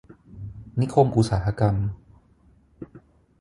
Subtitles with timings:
[0.79, 1.75] นิคมอุตสาหกรรม